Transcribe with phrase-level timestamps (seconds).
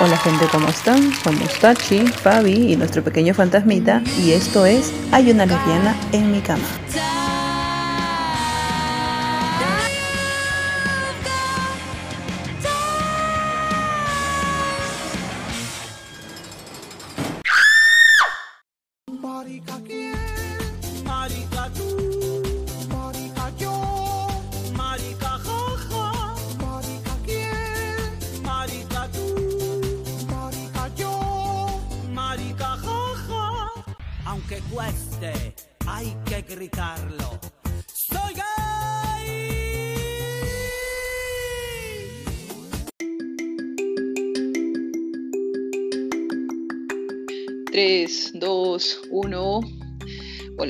[0.00, 1.12] Hola gente, ¿cómo están?
[1.24, 6.40] Somos Tachi, Fabi y nuestro pequeño fantasmita y esto es Hay una lesbiana en mi
[6.40, 6.62] cama.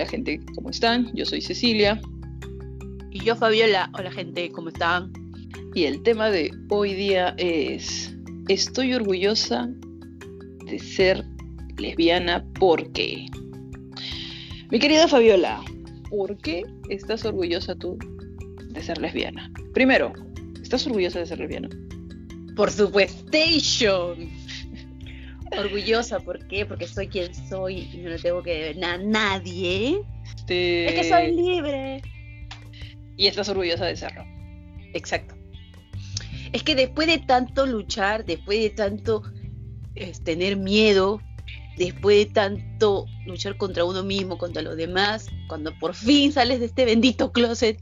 [0.09, 1.15] Gente, ¿cómo están?
[1.15, 2.01] Yo soy Cecilia
[3.11, 3.91] Y yo, Fabiola.
[3.95, 5.13] Hola, gente, ¿cómo están?
[5.75, 8.15] y el tema de hoy día es
[8.49, 9.69] Estoy orgullosa
[10.65, 11.25] de ser
[11.77, 13.27] lesbiana porque...
[14.71, 15.61] Mi querida Fabiola,
[16.11, 17.99] ¿por qué estás orgullosa tú
[18.71, 19.53] de ser lesbiana?
[19.75, 20.13] Primero,
[20.63, 21.69] ¿estás orgullosa de ser lesbiana?
[22.57, 24.29] Por supuestation.
[25.57, 26.67] Orgullosa, ¿por qué?
[26.67, 30.03] Porque soy quien soy y no le tengo que deber a nadie.
[30.49, 32.03] Es que soy libre.
[33.17, 34.25] Y estás orgullosa de serlo.
[34.95, 35.35] Exacto.
[36.53, 39.23] Es que después de tanto luchar, después de tanto
[39.95, 41.21] eh, tener miedo,
[41.77, 46.67] después de tanto luchar contra uno mismo, contra los demás, cuando por fin sales de
[46.67, 47.79] este bendito closet,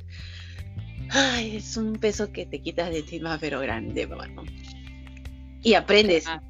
[1.10, 4.44] ay, es un peso que te quitas de encima, pero grande, mano.
[5.62, 6.40] Y aprendes Ah.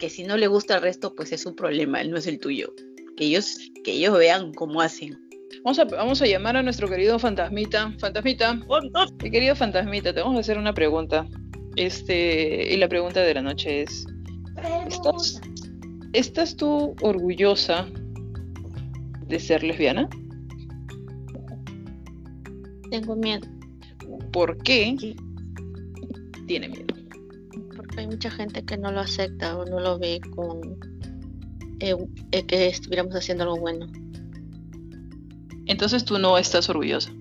[0.00, 2.40] Que si no le gusta al resto, pues es su problema, él no es el
[2.40, 2.72] tuyo.
[3.16, 5.16] Que ellos, que ellos vean cómo hacen.
[5.62, 7.94] Vamos a, vamos a llamar a nuestro querido fantasmita.
[7.98, 8.54] Fantasmita,
[9.22, 11.28] mi querido fantasmita, te vamos a hacer una pregunta.
[11.76, 14.06] Este, y la pregunta de la noche es:
[14.88, 15.40] ¿Estás,
[16.14, 17.86] ¿Estás tú orgullosa
[19.28, 20.08] de ser lesbiana?
[22.90, 23.46] Tengo miedo,
[24.32, 25.14] ¿Por qué Sí.
[26.46, 26.86] tiene miedo?
[28.00, 30.78] Hay mucha gente que no lo acepta o no lo ve con
[31.80, 31.94] eh,
[32.32, 33.86] eh, que estuviéramos haciendo algo bueno.
[35.66, 37.12] Entonces tú no estás orgullosa.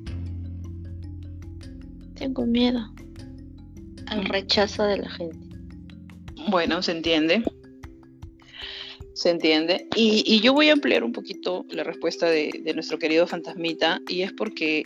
[2.16, 2.80] Tengo miedo
[4.08, 5.38] al rechazo de la gente.
[6.50, 7.44] Bueno, se entiende.
[9.14, 9.88] Se entiende.
[9.96, 14.00] Y, y yo voy a ampliar un poquito la respuesta de, de nuestro querido fantasmita,
[14.08, 14.84] y es porque,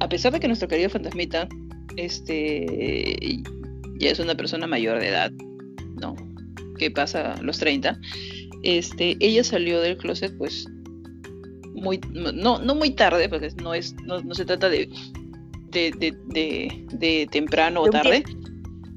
[0.00, 1.46] a pesar de que nuestro querido fantasmita
[1.96, 3.42] este,
[3.98, 5.30] ya es una persona mayor de edad,
[6.00, 6.14] ¿no?
[6.78, 7.98] Que pasa los 30,
[8.62, 10.66] este, ella salió del closet, pues,
[11.74, 14.88] muy, no, no muy tarde, porque no, es, no, no se trata de,
[15.70, 18.22] de, de, de- de temprano o tarde.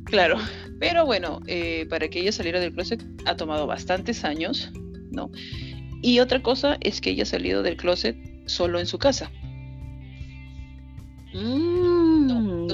[0.05, 0.37] Claro,
[0.79, 4.71] pero bueno, eh, para que ella saliera del closet ha tomado bastantes años,
[5.11, 5.31] ¿no?
[6.01, 9.31] Y otra cosa es que ella ha salido del closet solo en su casa.
[11.33, 11.39] ¿no?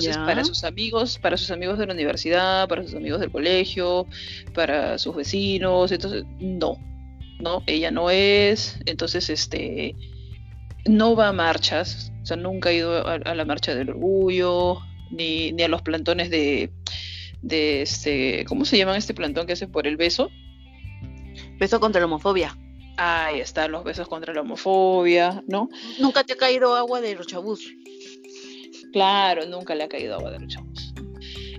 [0.02, 0.26] Entonces, ya.
[0.26, 4.08] para sus amigos, para sus amigos de la universidad, para sus amigos del colegio,
[4.54, 6.78] para sus vecinos, entonces, no,
[7.40, 9.96] no, ella no es, entonces, este,
[10.86, 14.80] no va a marchas, o sea, nunca ha ido a, a la marcha del orgullo,
[15.12, 16.72] ni, ni a los plantones de,
[17.42, 20.30] de este, ¿cómo se llama este plantón que hace por el beso?
[21.60, 22.58] Beso contra la homofobia.
[22.98, 25.70] Ahí están los besos contra la homofobia, ¿no?
[26.00, 27.62] Nunca te ha caído agua de Rochabús.
[28.92, 30.56] Claro, nunca le ha caído agua de los.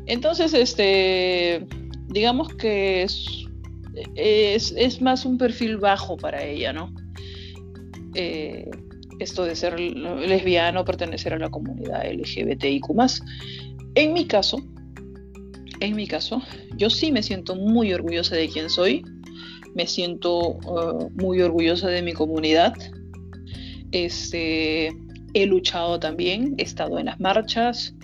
[0.07, 1.67] Entonces, este,
[2.09, 6.93] digamos que es, es, más un perfil bajo para ella, ¿no?
[8.15, 8.69] Eh,
[9.19, 12.87] esto de ser lesbiano, pertenecer a la comunidad LGBTIQ+.
[13.95, 14.63] En mi caso,
[15.81, 16.43] en mi caso,
[16.77, 19.05] yo sí me siento muy orgullosa de quién soy,
[19.75, 22.75] me siento uh, muy orgullosa de mi comunidad.
[23.93, 24.93] Este,
[25.35, 27.95] he luchado también, he estado en las marchas,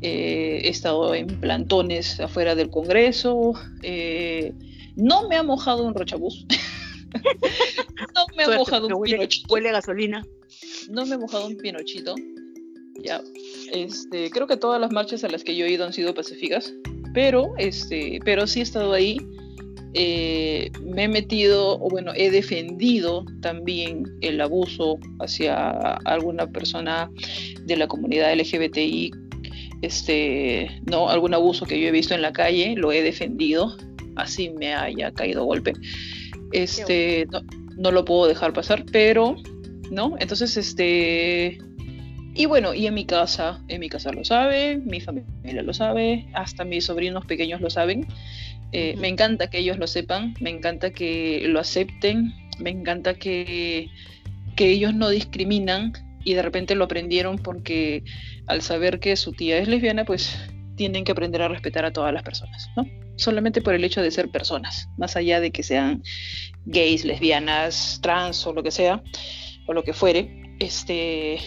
[0.00, 4.52] eh, he estado en plantones afuera del Congreso, eh,
[4.96, 6.44] no me ha mojado un rochabús,
[8.14, 10.26] no me ha Suerte, mojado un huele, pinochito, huele a gasolina.
[10.90, 12.14] no me ha mojado un pinochito,
[13.02, 13.22] ya,
[13.72, 16.72] este, creo que todas las marchas a las que yo he ido han sido pacíficas,
[17.14, 19.18] pero, este, pero sí he estado ahí,
[19.94, 25.70] eh, me he metido, o bueno, he defendido también el abuso hacia
[26.04, 27.10] alguna persona
[27.64, 29.10] de la comunidad LGBTI,
[29.82, 33.76] este, no, algún abuso que yo he visto en la calle, lo he defendido,
[34.16, 35.72] así me haya caído golpe.
[36.52, 37.40] Este, no,
[37.76, 39.36] no lo puedo dejar pasar, pero,
[39.90, 40.14] ¿no?
[40.20, 41.58] Entonces, este,
[42.34, 46.26] y bueno, y en mi casa, en mi casa lo sabe, mi familia lo sabe,
[46.32, 48.06] hasta mis sobrinos pequeños lo saben.
[48.72, 53.88] Eh, Me encanta que ellos lo sepan, me encanta que lo acepten, me encanta que,
[54.56, 55.92] que ellos no discriminan
[56.24, 58.02] y de repente lo aprendieron porque
[58.46, 60.38] al saber que su tía es lesbiana, pues
[60.76, 62.86] tienen que aprender a respetar a todas las personas, ¿no?
[63.16, 66.02] Solamente por el hecho de ser personas, más allá de que sean
[66.64, 69.02] gays, lesbianas, trans o lo que sea,
[69.66, 71.38] o lo que fuere, este,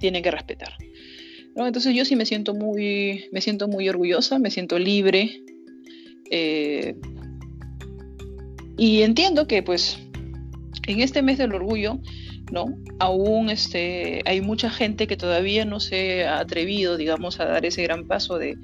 [0.00, 0.72] tienen que respetar.
[1.54, 1.66] ¿no?
[1.66, 5.42] Entonces yo sí me siento muy, me siento muy orgullosa, me siento libre.
[6.30, 6.96] Eh,
[8.76, 9.98] y entiendo que pues
[10.86, 11.98] en este mes del orgullo,
[12.52, 12.66] ¿no?
[12.98, 17.82] Aún este, hay mucha gente que todavía no se ha atrevido, digamos, a dar ese
[17.82, 18.56] gran paso de,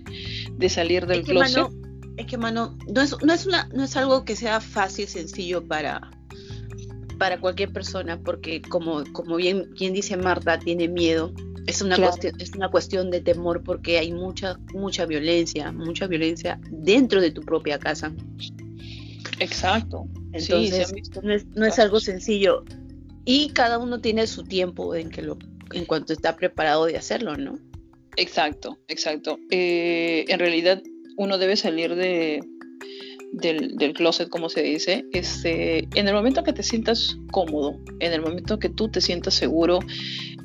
[0.53, 1.63] de salir del es que, closet.
[1.63, 1.71] mano,
[2.17, 5.67] es que, mano, no es, no, es una, no es algo que sea fácil, sencillo
[5.67, 6.11] para,
[7.19, 11.33] para cualquier persona, porque como, como bien, bien dice Marta, tiene miedo.
[11.67, 12.11] Es una, Claro.
[12.13, 17.31] cuestión, es una cuestión de temor porque hay mucha, mucha violencia, mucha violencia dentro de
[17.31, 18.13] tu propia casa.
[19.39, 20.07] Exacto.
[20.33, 22.65] Entonces, visto no es, no es algo sencillo.
[23.25, 25.39] Y cada uno tiene su tiempo en que lo,
[25.73, 27.59] en cuanto está preparado de hacerlo, ¿no?
[28.17, 29.39] Exacto, exacto.
[29.51, 30.83] Eh, en realidad
[31.17, 32.43] uno debe salir de,
[33.33, 38.13] del, del closet, como se dice, este, en el momento que te sientas cómodo, en
[38.13, 39.81] el momento que tú te sientas seguro,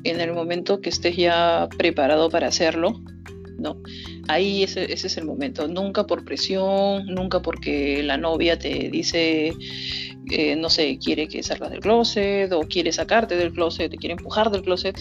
[0.04, 3.00] en el momento que estés ya preparado para hacerlo,
[3.58, 3.80] ¿no?
[4.28, 5.68] Ahí ese, ese es el momento.
[5.68, 9.52] Nunca por presión, nunca porque la novia te dice,
[10.30, 14.14] eh, no sé, quiere que salgas del closet o quiere sacarte del closet, te quiere
[14.14, 14.98] empujar del closet.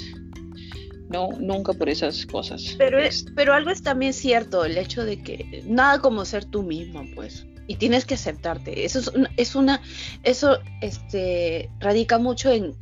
[1.09, 2.75] No, nunca por esas cosas.
[2.77, 6.43] Pero, es, Este, pero algo es también cierto, el hecho de que nada como ser
[6.43, 7.45] tú mismo, pues.
[7.67, 8.85] Y tienes que aceptarte.
[8.85, 9.81] Eso es una, es una
[10.23, 12.73] eso este radica mucho en,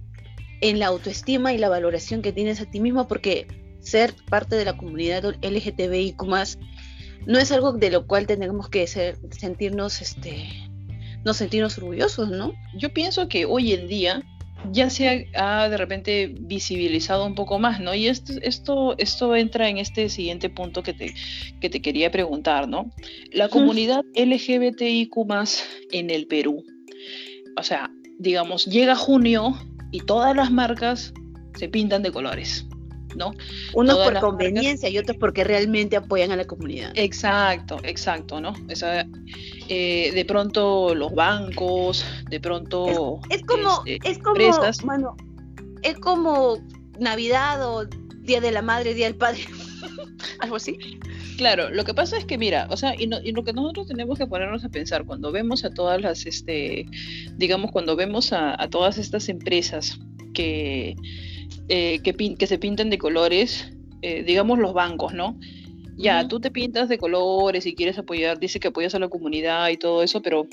[0.61, 3.47] en la autoestima y la valoración que tienes a ti mismo, porque
[3.79, 6.21] ser parte de la comunidad LGTBIQ
[7.25, 10.47] no es algo de lo cual tenemos que ser, sentirnos este
[11.23, 12.53] no sentirnos orgullosos, ¿no?
[12.77, 14.23] yo pienso que hoy en día
[14.71, 17.93] ya se ha, ha de repente visibilizado un poco más, ¿no?
[17.93, 21.13] Y esto, esto, esto entra en este siguiente punto que te,
[21.59, 22.91] que te quería preguntar, ¿no?
[23.31, 25.15] La comunidad LGBTIQ
[25.91, 26.63] en el Perú.
[27.57, 29.57] O sea, digamos, llega junio
[29.91, 31.13] y todas las marcas
[31.57, 32.65] se pintan de colores,
[33.15, 33.33] ¿no?
[33.73, 36.91] Unos Todas por conveniencia y otros porque realmente apoyan a la comunidad.
[36.95, 38.53] Exacto, exacto, ¿no?
[38.71, 39.07] O sea,
[39.69, 43.19] eh, de pronto los bancos, de pronto...
[43.29, 44.83] Es como, este, es como, empresas.
[44.83, 45.15] mano,
[45.81, 46.57] es como
[46.99, 47.85] Navidad o
[48.21, 49.41] Día de la Madre, Día del Padre,
[50.39, 50.77] algo así.
[51.37, 53.87] Claro, lo que pasa es que mira, o sea, y, no- y lo que nosotros
[53.87, 56.85] tenemos que ponernos a pensar cuando vemos a todas las, este,
[57.35, 59.99] digamos, cuando vemos a, a todas estas empresas
[60.33, 60.95] que,
[61.67, 63.71] eh, que, pin- que se pintan de colores,
[64.01, 65.37] eh, digamos los bancos, ¿no?
[65.97, 69.69] Ya, tú te pintas de colores y quieres apoyar, dice que apoyas a la comunidad
[69.69, 70.45] y todo eso, pero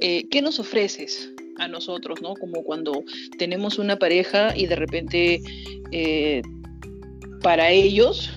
[0.00, 2.34] eh, ¿qué nos ofreces a nosotros, ¿no?
[2.34, 3.04] Como cuando
[3.38, 5.40] tenemos una pareja y de repente
[7.42, 8.30] para ellos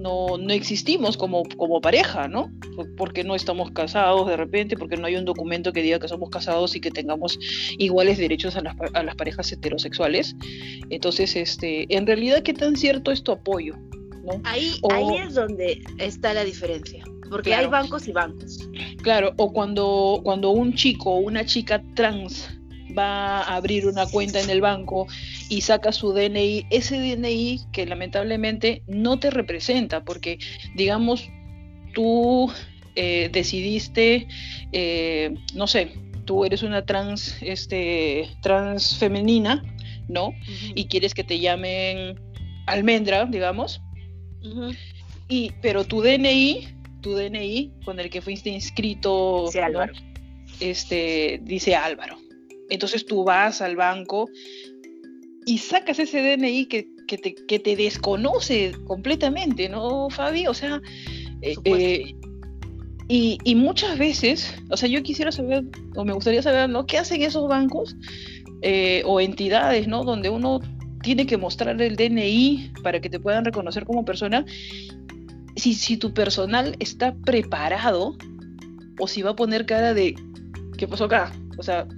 [0.00, 2.50] no, no existimos como, como pareja, ¿no?
[2.76, 6.08] Por- Porque no estamos casados de repente, porque no hay un documento que diga que
[6.08, 7.38] somos casados y que tengamos
[7.78, 10.34] iguales derechos a las, a las parejas heterosexuales.
[10.90, 13.74] Entonces, este, en realidad, ¿qué tan cierto es tu apoyo?
[14.24, 14.40] ¿no?
[14.44, 17.64] Ahí, O- ahí es donde está la diferencia, porque Claro.
[17.66, 18.58] hay bancos y bancos.
[19.02, 22.48] Claro, o cuando, cuando un chico o una chica trans
[22.96, 25.06] va a abrir una cuenta en el banco
[25.48, 30.38] y saca su DNI, ese DNI que lamentablemente no te representa, porque
[30.74, 31.28] digamos,
[31.94, 32.50] tú
[32.96, 34.26] eh, decidiste,
[34.72, 35.92] eh, no sé,
[36.24, 39.62] tú eres una trans, este, trans femenina,
[40.08, 40.32] ¿no?
[40.74, 42.20] Y quieres que te llamen
[42.66, 43.80] almendra, digamos,
[45.28, 46.68] y, pero tu DNI,
[47.00, 49.48] tu DNI con el que fuiste inscrito,
[50.60, 52.16] este, dice Álvaro.
[52.70, 54.28] Entonces tú vas al banco
[55.46, 60.46] y sacas ese DNI que, que te, que te desconoce completamente, ¿no, Fabi?
[60.46, 60.80] O sea,
[61.42, 62.14] eh, eh,
[63.08, 65.64] y, y muchas veces, o sea, yo quisiera saber,
[65.96, 66.86] o me gustaría saber, ¿no?
[66.86, 67.96] ¿Qué hacen esos bancos
[68.62, 70.04] eh, o entidades, ¿no?
[70.04, 70.60] Donde uno
[71.02, 74.44] tiene que mostrar el DNI para que te puedan reconocer como persona.
[75.56, 78.16] Si, si tu personal está preparado
[78.98, 80.14] o si va a poner cara de
[80.76, 81.32] ¿qué pasó acá?
[81.58, 81.88] O sea,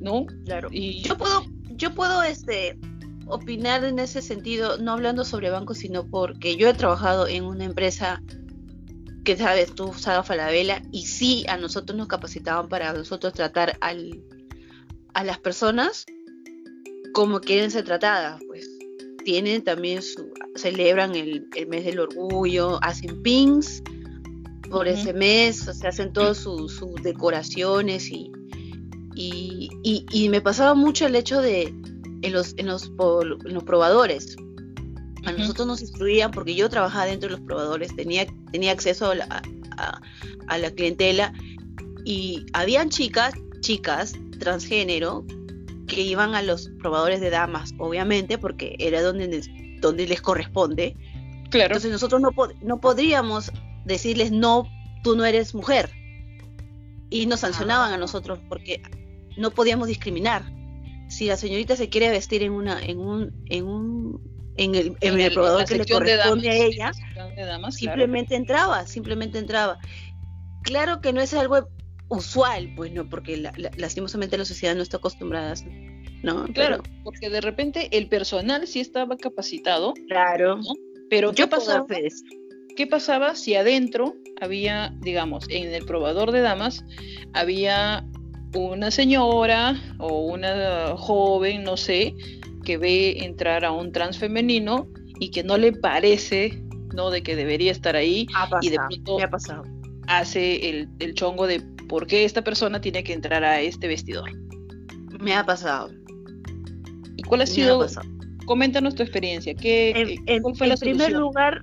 [0.00, 0.26] ¿no?
[0.44, 0.68] Claro.
[0.72, 1.44] Y Yo puedo,
[1.76, 2.78] yo puedo este
[3.26, 7.64] opinar en ese sentido, no hablando sobre bancos, sino porque yo he trabajado en una
[7.64, 8.22] empresa
[9.24, 14.20] que sabes, tú usabas Falabella y sí a nosotros nos capacitaban para nosotros tratar al,
[15.14, 16.06] a las personas
[17.12, 18.68] como quieren ser tratadas, pues
[19.24, 23.82] tienen también su, celebran el, el mes del orgullo, hacen pins
[24.70, 28.30] por ese mes, se hacen todas sus, sus decoraciones y,
[29.20, 31.62] y, y- y me pasaba mucho el hecho de
[32.22, 32.84] en los, en los,
[33.44, 34.36] en los probadores.
[35.24, 39.14] A nosotros nos instruían, porque yo trabajaba dentro de los probadores, tenía, tenía acceso a
[39.14, 39.42] la,
[39.76, 40.00] a-
[40.48, 41.32] a la clientela
[42.04, 45.24] y habían chicas, chicas transgénero
[45.86, 49.50] que iban a los probadores de damas, obviamente, porque era donde, les-
[49.80, 50.96] donde les corresponde.
[51.50, 51.66] Claro.
[51.74, 52.30] Entonces nosotros no,
[52.62, 53.50] no podríamos
[53.84, 54.66] decirles, no,
[55.02, 55.90] tú no eres mujer.
[57.10, 58.80] Y nos sancionaban a nosotros porque
[59.36, 60.42] no podíamos discriminar.
[61.08, 65.14] Si la señorita se quiere vestir en una, en un, en un, en el, en
[65.20, 67.70] el la probador que le corresponde damas, a ella, claro.
[67.72, 69.78] simplemente entraba, simplemente entraba.
[70.62, 71.68] Claro que no es algo
[72.08, 75.54] usual, pues no, porque la- la- lastimosamente la sociedad no está acostumbrada,
[76.22, 76.44] ¿no?
[76.52, 80.60] Claro, Pero- porque de repente el personal sí estaba capacitado, claro.
[81.08, 81.86] pero ¿qué pasaba?
[82.76, 86.84] ¿Qué pasaba si adentro había, digamos, en el probador de damas,
[87.32, 88.06] había
[88.54, 92.14] una señora o una joven, no sé,
[92.64, 94.88] que ve entrar a un trans femenino
[95.18, 96.62] y que no le parece,
[96.94, 97.10] ¿no?
[97.10, 99.62] De que debería estar ahí, Ha pasado, y de pronto- me ha pasado.
[100.08, 104.30] hace el, el chongo de por qué esta persona tiene que entrar a este vestidor.
[105.20, 105.90] Me ha pasado.
[107.16, 107.86] ¿Y cuál ha sido?
[108.46, 109.54] Coméntanos tu experiencia.
[109.54, 111.20] ¿Qué, En, en- ¿Cuál fue en la primer solución?
[111.20, 111.60] lugar,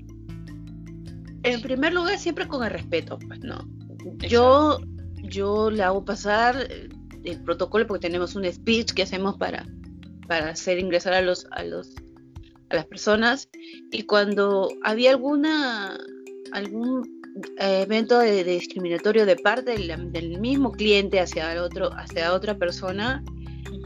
[1.43, 3.59] en primer lugar siempre con el respeto, pues no.
[4.29, 4.79] Yo,
[5.29, 6.89] yo le hago pasar eh,
[7.23, 9.65] el protocolo porque tenemos un speech que hacemos para,
[10.27, 11.95] para hacer ingresar a los, a los,
[12.69, 13.49] a las personas.
[13.91, 15.97] Y cuando había alguna,
[16.51, 17.21] algún
[17.59, 22.33] eh, evento de, de discriminatorio de parte del, del mismo cliente hacia el otro, hacia
[22.33, 23.23] otra persona,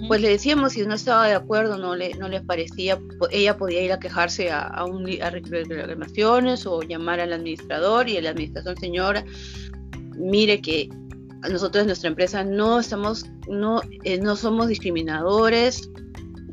[0.07, 2.99] pues le decíamos si no estaba de acuerdo, no le, no le parecía,
[3.31, 8.17] ella podía ir a quejarse a, a un a reclamaciones o llamar al administrador y
[8.17, 9.23] el administrador, señora,
[10.15, 10.89] mire que
[11.49, 15.89] nosotros en nuestra empresa no estamos, no, eh, no somos discriminadores,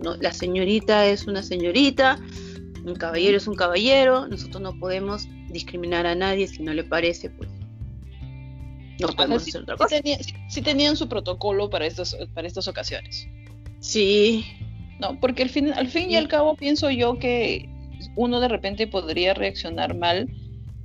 [0.03, 2.19] no, la señorita es una señorita,
[2.85, 7.31] un caballero es un caballero, nosotros no podemos discriminar a nadie si no le parece,
[7.31, 7.51] pues
[9.01, 9.97] no podemos sí- hacer otra sí cosa.
[10.01, 13.29] tenía- sí- sí tenían su protocolo para, estos, para estas ocasiones.
[13.81, 14.45] Sí,
[15.01, 15.19] ¿no?
[15.21, 17.69] Porque al fin, al fin y al cabo pienso yo que
[18.17, 20.29] uno de repente podría reaccionar mal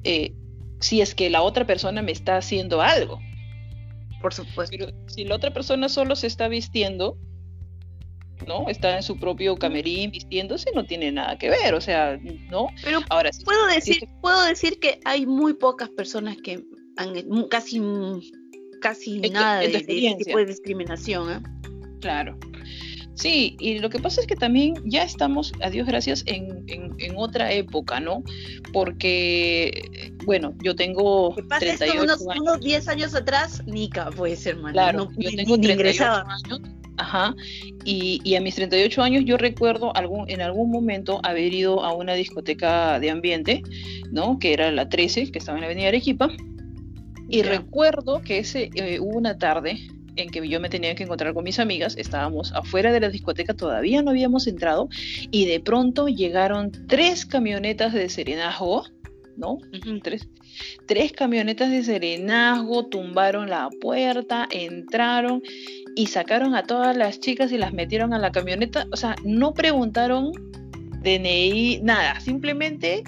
[0.04, 0.34] eh,
[0.80, 3.20] si es que la otra persona me está haciendo algo.
[4.24, 4.76] Por supuesto.
[4.76, 7.18] Pero si la otra persona solo se está vistiendo,
[8.48, 8.68] ¿no?
[8.70, 12.18] Está en su propio camerín vistiéndose, no tiene nada que ver, o sea,
[12.50, 12.68] ¿no?
[12.84, 13.44] Pero Ahora sí.
[13.44, 14.08] puedo decir, sí.
[14.22, 16.64] puedo decir que hay muy pocas personas que
[16.98, 17.14] han
[17.50, 17.80] casi
[18.82, 20.26] casi nada de, de ese experiencia.
[20.26, 21.44] tipo de discriminación, ¿ah?
[22.02, 22.38] Claro.
[23.16, 26.96] Sí, y lo que pasa es que también ya estamos, a Dios gracias, en, en-
[26.98, 28.24] en otra época, ¿no?
[28.98, 33.64] Porque, bueno, yo tengo Lo que pasa es que 38 unos, unos 10 años atrás,
[33.66, 34.74] Nica puede ser, hermano.
[34.74, 36.26] Claro, no, yo ni- tengo ni 38 ingresaba.
[36.46, 36.62] años.
[36.98, 37.36] Ajá.
[37.86, 41.94] Y, y a mis 38 años yo recuerdo algún, en algún momento haber ido a
[41.94, 43.64] una discoteca de ambiente,
[44.12, 44.38] ¿no?
[44.40, 46.30] Que era la 13, que estaba en la Avenida Arequipa.
[47.30, 49.80] Y recuerdo que ese eh, hubo una tarde
[50.16, 53.54] en que yo me tenía que encontrar con mis amigas, estábamos afuera de la discoteca,
[53.54, 54.90] todavía no habíamos entrado,
[55.32, 58.86] y de pronto llegaron tres camionetas de serenazgo,
[59.38, 59.58] ¿no?
[60.04, 60.28] Tres,
[60.86, 65.42] tres camionetas de serenazgo tumbaron la puerta, entraron
[65.96, 68.88] y sacaron a todas las chicas y las metieron a la camioneta.
[68.92, 70.32] O sea, no preguntaron
[71.02, 73.04] DNI, nada, simplemente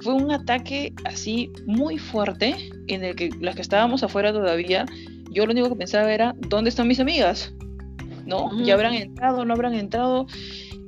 [0.00, 4.86] fue un ataque así muy fuerte en el que las que estábamos afuera todavía,
[5.32, 7.52] yo lo único que pensaba era, ¿dónde están mis amigas?
[8.26, 8.50] ¿No?
[8.64, 9.44] ¿Ya habrán entrado?
[9.44, 10.26] ¿No habrán entrado?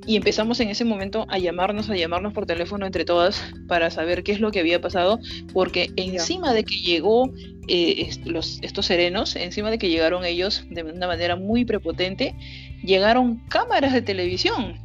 [0.07, 4.23] Y empezamos en ese momento a llamarnos, a llamarnos por teléfono entre todas para saber
[4.23, 5.21] qué es lo que había pasado,
[5.53, 7.31] porque encima de que llegó
[7.69, 12.35] eh, est- los, estos serenos, encima de que llegaron ellos de una manera muy prepotente,
[12.83, 14.79] llegaron cámaras de televisión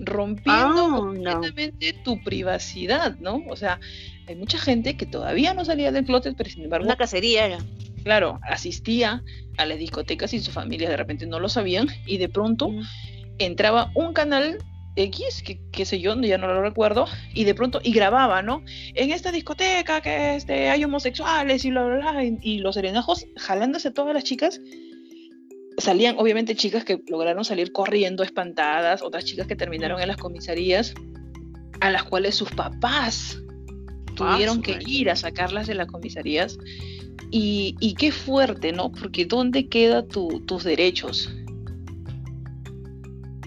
[0.00, 0.96] rompiendo Ah, no.
[0.96, 3.42] completamente tu privacidad, ¿no?
[3.48, 3.80] O sea,
[4.28, 7.58] hay mucha gente que todavía no salía del closet, pero sin embargo Una cacería era.
[8.08, 9.22] Claro, asistía
[9.58, 12.80] a las discotecas y sus familias de repente no lo sabían y de pronto Mm.
[13.38, 14.56] entraba un canal
[14.96, 18.62] X, que qué sé yo, ya no lo recuerdo, y de pronto, y grababa, ¿no?
[18.94, 23.26] En esta discoteca que este, hay homosexuales y bla, bla, bla, y, y los serenajos
[23.36, 24.58] jalándose a todas las chicas.
[25.76, 30.94] Salían, obviamente, chicas que lograron salir corriendo, espantadas, otras chicas que terminaron en las comisarías,
[31.80, 33.38] a las cuales sus papás
[34.18, 36.58] tuvieron que ir a sacarlas de las comisarías.
[37.30, 38.90] Y, y qué fuerte, ¿no?
[38.90, 41.30] Porque ¿dónde quedan tus derechos?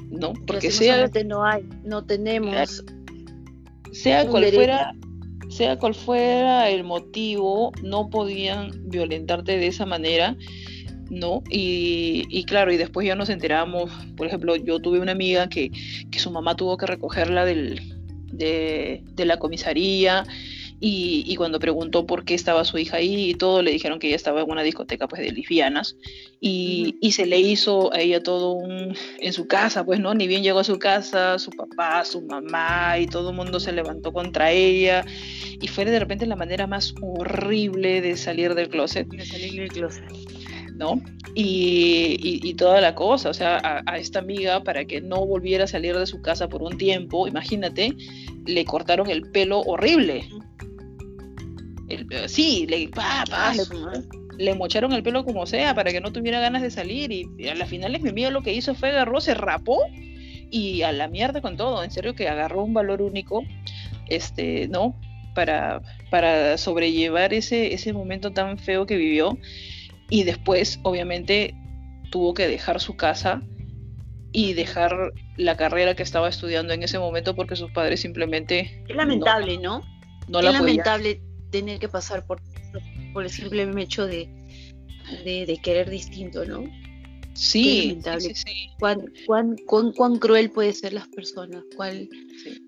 [0.09, 0.33] ¿No?
[0.45, 2.83] Porque sea, no hay, no tenemos.
[3.91, 4.57] sea cual derecho.
[4.57, 4.93] fuera
[5.49, 10.37] sea cual fuera el motivo, no podían violentarte de esa manera,
[11.09, 11.43] ¿no?
[11.49, 15.69] Y, y claro, y después ya nos enteramos, por ejemplo, yo tuve una amiga que,
[16.09, 17.81] que su mamá tuvo que recogerla del,
[18.31, 20.23] de, de la comisaría
[20.83, 24.07] y, y, cuando preguntó por qué estaba su hija ahí y todo, le dijeron que
[24.07, 25.95] ella estaba en una discoteca pues de lesbianas
[26.39, 30.27] y, y, se le hizo a ella todo un en su casa, pues no, ni
[30.27, 34.11] bien llegó a su casa, su papá, su mamá y todo el mundo se levantó
[34.11, 35.05] contra ella
[35.61, 39.07] y fue de repente la manera más horrible de salir del closet.
[39.07, 40.03] De salir del closet.
[40.75, 40.99] ¿no?
[41.35, 45.27] Y, y, y, toda la cosa, o sea, a, a, esta amiga para que no
[45.27, 47.93] volviera a salir de su casa por un tiempo, imagínate,
[48.47, 50.27] le cortaron el pelo horrible.
[51.93, 53.63] El, sí, le, pa, pa, le,
[54.37, 57.47] le, mocharon el pelo como sea para que no tuviera ganas de salir y, y
[57.47, 59.79] a la final mi amiga lo que hizo fue agarró, se rapó
[60.51, 63.43] y a la mierda con todo, en serio que agarró un valor único,
[64.09, 64.99] este, ¿no?
[65.33, 65.81] Para,
[66.11, 69.37] para sobrellevar ese, ese momento tan feo que vivió
[70.09, 71.55] y después obviamente
[72.11, 73.41] tuvo que dejar su casa
[74.33, 78.95] y dejar la carrera que estaba estudiando en ese momento porque sus padres simplemente es
[78.95, 79.85] lamentable no, no,
[80.27, 81.30] no es la lamentable podían.
[81.51, 82.41] Tener que pasar por,
[83.13, 84.29] por el simple hecho de,
[85.23, 86.63] de, de querer distinto no
[87.33, 88.69] sí, sí, sí.
[88.79, 92.09] ¿Cuán, cuán, cuán, cuán, cruel puede ser las personas cuán,
[92.43, 92.67] sí.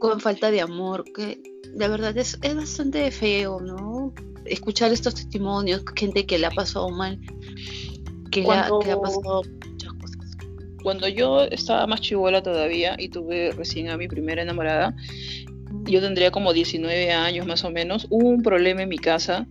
[0.00, 1.40] cuán falta de amor que
[1.74, 4.12] la verdad es, es bastante feo no
[4.44, 7.18] escuchar estos testimonios, gente que le ha pasado mal,
[8.30, 10.36] que, cuando, le, ha, que le ha pasado muchas cosas.
[10.82, 14.94] Cuando yo estaba más chivola todavía y tuve recién a mi primera enamorada,
[15.84, 19.46] yo tendría como 19 años más o menos, hubo un problema en mi casa,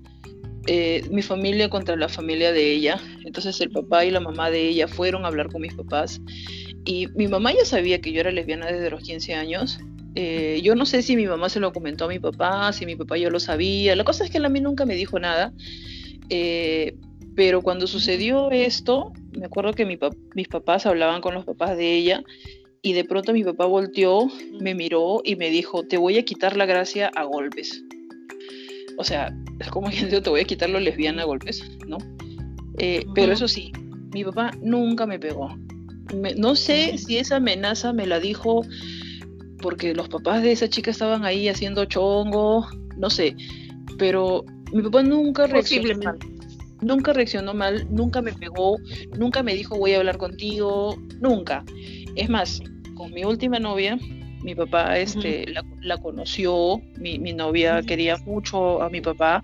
[0.67, 4.67] eh, mi familia contra la familia de ella, entonces el papá y la mamá de
[4.67, 6.21] ella fueron a hablar con mis papás
[6.85, 9.79] y mi mamá ya sabía que yo era lesbiana desde los 15 años,
[10.15, 12.95] eh, yo no sé si mi mamá se lo comentó a mi papá, si mi
[12.95, 13.95] papá yo lo sabía.
[13.95, 15.53] La cosa es que él a mí nunca me dijo nada.
[16.29, 16.95] Eh,
[17.35, 22.24] pero cuando sucedió esto, me acuerdo que mis papás hablaban con los papás de ella
[22.81, 24.27] y de pronto mi papá volteó,
[24.59, 27.83] me miró y me dijo, te voy a quitar la gracia a golpes.
[28.98, 31.98] O sea, es como que te voy a quitar lo lesbiana a golpes, ¿no?
[32.77, 33.13] Eh, uh -huh.
[33.13, 33.72] Pero eso sí,
[34.13, 35.55] mi papá nunca me pegó.
[36.15, 38.63] Me, no sé si esa amenaza me la dijo
[39.61, 42.67] porque los papás de esa chica estaban ahí haciendo chongo,
[42.98, 43.35] no sé,
[43.98, 46.17] pero mi papá nunca reaccionó mal.
[46.81, 48.77] Nunca reaccionó mal, nunca me pegó,
[49.15, 51.63] nunca me dijo voy a hablar contigo, nunca.
[52.15, 52.59] Es más,
[53.01, 53.98] con mi última novia,
[54.44, 55.53] mi papá este, uh -huh.
[55.53, 57.85] la, la, conoció, mi, mi novia uh -huh.
[57.87, 59.42] quería mucho a mi papá,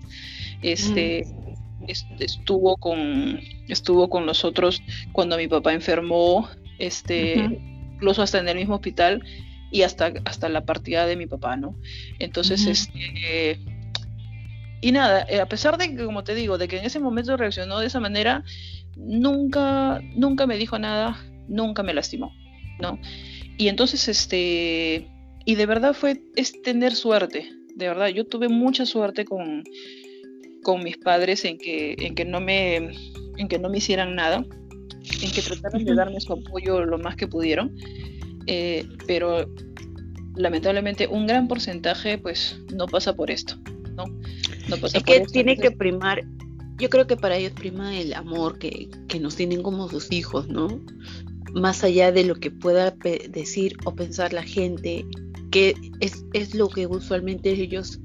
[0.62, 2.20] este, uh -huh.
[2.20, 7.34] estuvo, con, estuvo con nosotros cuando mi papá enfermó, este,
[7.94, 9.24] incluso hasta en el mismo hospital,
[9.72, 11.74] y hasta, hasta la partida de mi papá, ¿no?
[12.20, 13.58] Entonces, este...
[14.80, 17.36] Y nada, eh, a pesar de que, como te digo, de que en ese momento
[17.36, 18.44] reaccionó de esa manera,
[18.96, 21.16] nunca, nunca me dijo nada,
[21.48, 22.30] nunca me lastimó,
[22.80, 23.00] ¿no?
[23.58, 25.06] Y entonces, este...
[25.44, 29.64] Y de verdad fue, es tener suerte, de verdad, yo tuve mucha suerte con,
[30.62, 32.76] con mis padres en que, en que no me,
[33.36, 34.44] en que no me hicieran nada,
[35.22, 37.74] en que trataron de darme su apoyo lo más que pudieron
[38.48, 39.46] eh, pero
[40.34, 43.56] lamentablemente un gran porcentaje pues no pasa por esto,
[43.94, 44.06] ¿no?
[44.68, 45.70] no pasa es por que esto, tiene entonces...
[45.70, 46.22] que primar,
[46.78, 50.48] yo creo que para ellos prima el amor que, que nos tienen como sus hijos,
[50.48, 50.80] ¿no?
[51.60, 52.90] Más allá de lo que pueda
[53.30, 55.04] decir o pensar la gente,
[55.50, 58.00] que es, es lo que usualmente ellos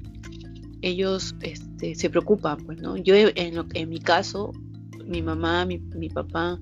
[0.84, 2.96] ellos este, se preocupan, pues, ¿no?
[2.98, 4.52] Yo en, lo, en mi caso,
[5.06, 6.60] mi mamá, mi, mi papá,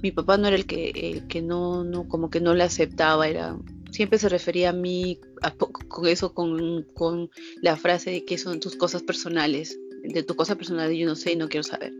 [0.00, 3.26] mi papá no era el que, el que no, no, como que no le aceptaba,
[3.26, 3.58] era,
[3.90, 7.30] siempre se refería a mí a, con eso, con, con,
[7.62, 11.32] la frase de que son tus cosas personales, de tus cosas personales yo no sé
[11.32, 11.92] y no quiero saber.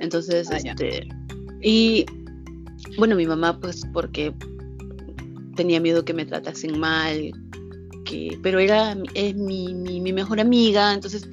[0.00, 1.06] Entonces, ah, este,
[1.62, 2.06] y
[2.98, 4.32] bueno, mi mamá pues porque
[5.56, 7.32] tenía miedo que me tratasen mal,
[8.04, 11.28] que, pero era es mi, mi, mejor amiga, entonces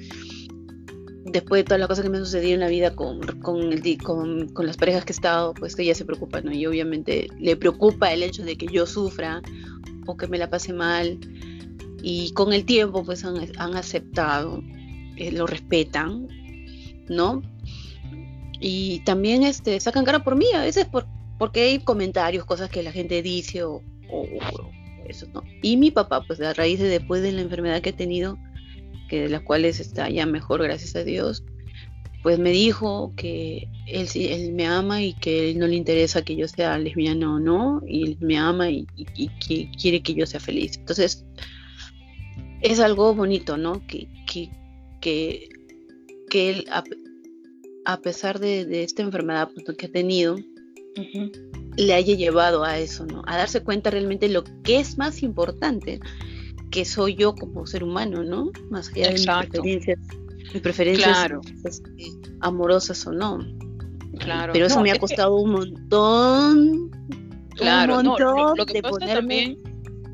[1.26, 4.66] después de todas las cosas que me han sucedido en la vida con, con, con,
[4.66, 6.52] las parejas que he estado, pues ella se preocupa, ¿no?
[6.52, 9.42] Y obviamente le preocupa el hecho de que yo sufra
[10.06, 11.18] o que me la pase mal.
[12.02, 14.62] Y con el tiempo, pues han, han aceptado,
[15.16, 16.28] eh, lo respetan,
[17.08, 17.42] ¿no?
[18.60, 21.06] Y también este, sacan cara por mí, a veces por,
[21.38, 24.70] porque hay comentarios, cosas que la gente dice o, o, o
[25.06, 25.42] eso, ¿no?
[25.62, 28.38] Y mi papá, pues a raíz de después de la enfermedad que he tenido,
[29.08, 31.44] que de las cuales está ya mejor, gracias a Dios,
[32.22, 36.36] pues me dijo que él, él me ama y que él no le interesa que
[36.36, 40.14] yo sea lesbiana o no, y él me ama y, y, y que quiere que
[40.14, 40.78] yo sea feliz.
[40.78, 41.26] Entonces,
[42.62, 43.86] es algo bonito, ¿no?
[43.86, 44.50] Que, que,
[45.02, 45.50] que,
[46.30, 46.82] que él, a,
[47.84, 50.38] a pesar de, de esta enfermedad pues, que ha tenido,
[51.76, 53.22] Le haya llevado a eso, ¿no?
[53.26, 56.00] A darse cuenta realmente lo que es más importante,
[56.70, 58.50] que soy yo como ser humano, ¿no?
[58.70, 59.98] Más allá de mis preferencias,
[60.52, 61.40] mis preferencias Claro.
[61.64, 61.90] este,
[62.40, 63.38] amorosas o no.
[64.18, 64.52] Claro.
[64.52, 66.90] Pero eso No, me ha es que- costado un montón,
[67.56, 69.58] Claro, un no, lo, montón lo que de ponerme, también,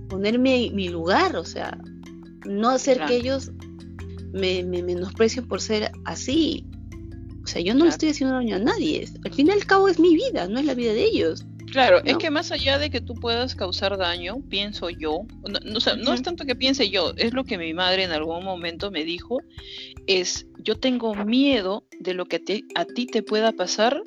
[0.09, 1.79] ponerme en mi lugar, o sea,
[2.47, 3.11] no hacer Claro.
[3.11, 3.51] que ellos
[4.33, 6.64] me, me menosprecien por ser así.
[7.50, 9.08] O sea, yo no le estoy haciendo daño a nadie.
[9.24, 11.44] Al fin y al cabo es mi vida, no es la vida de ellos.
[11.72, 15.78] claro, es que más allá de que tú puedas causar daño, pienso yo, no, no,
[15.78, 18.44] o sea, no es tanto que piense yo, es lo que mi madre en algún
[18.44, 19.38] momento me dijo,
[20.06, 24.00] es yo tengo miedo de lo que a ti, a ti te pueda pasar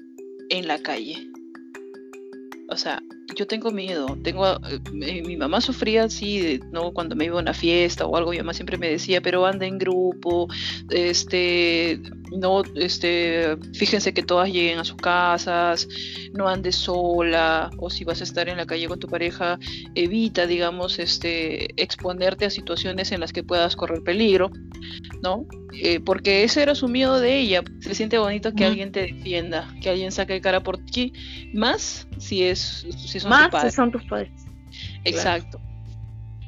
[0.49, 1.27] en la calle.
[2.73, 2.99] O sea,
[3.35, 6.91] yo tengo miedo, tengo, eh, mi mamá sufría así, ¿no?
[6.91, 9.67] Cuando me iba a una fiesta o algo, mi mamá siempre me decía, pero anda
[9.67, 10.47] en grupo,
[10.89, 15.87] este, no, este, fíjense que todas lleguen a sus casas,
[16.33, 19.59] no andes sola, o si vas a estar en la calle con tu pareja,
[19.93, 24.51] evita, digamos, este, exponerte a situaciones en las que puedas correr peligro,
[25.21, 25.45] ¿no?
[25.73, 27.63] Eh, porque ese era su miedo de ella.
[27.81, 31.13] Se siente bonito que alguien te defienda, que alguien saque cara por ti,
[31.53, 33.75] más si es si son tus Más si padres.
[33.75, 34.31] son tus padres.
[35.03, 35.59] Exacto.